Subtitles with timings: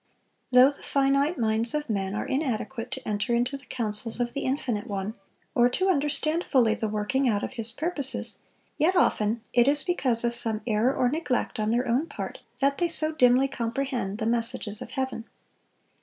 [0.51, 4.45] Though the finite minds of men are inadequate to enter into the counsels of the
[4.45, 5.13] Infinite One,
[5.53, 8.39] or to understand fully the working out of His purposes,
[8.77, 12.79] yet often it is because of some error or neglect on their own part, that
[12.79, 15.25] they so dimly comprehend the messages of Heaven.